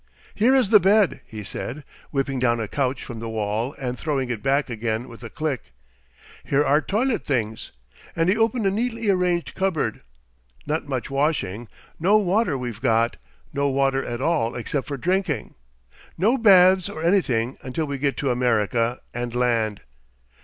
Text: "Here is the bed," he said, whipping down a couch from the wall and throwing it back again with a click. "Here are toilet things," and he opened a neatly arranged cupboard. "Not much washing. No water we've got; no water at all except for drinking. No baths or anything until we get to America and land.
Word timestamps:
"Here 0.33 0.55
is 0.55 0.71
the 0.71 0.79
bed," 0.79 1.21
he 1.27 1.43
said, 1.43 1.83
whipping 2.09 2.39
down 2.39 2.59
a 2.59 2.67
couch 2.67 3.03
from 3.03 3.19
the 3.19 3.29
wall 3.29 3.75
and 3.77 3.99
throwing 3.99 4.31
it 4.31 4.41
back 4.41 4.67
again 4.67 5.07
with 5.07 5.21
a 5.21 5.29
click. 5.29 5.73
"Here 6.43 6.65
are 6.65 6.81
toilet 6.81 7.23
things," 7.23 7.71
and 8.15 8.27
he 8.27 8.35
opened 8.35 8.65
a 8.65 8.71
neatly 8.71 9.11
arranged 9.11 9.53
cupboard. 9.53 10.01
"Not 10.65 10.87
much 10.87 11.11
washing. 11.11 11.67
No 11.99 12.17
water 12.17 12.57
we've 12.57 12.81
got; 12.81 13.17
no 13.53 13.69
water 13.69 14.03
at 14.03 14.21
all 14.23 14.55
except 14.55 14.87
for 14.87 14.97
drinking. 14.97 15.53
No 16.17 16.35
baths 16.35 16.89
or 16.89 17.03
anything 17.03 17.59
until 17.61 17.85
we 17.85 17.99
get 17.99 18.17
to 18.17 18.31
America 18.31 19.01
and 19.13 19.35
land. 19.35 19.81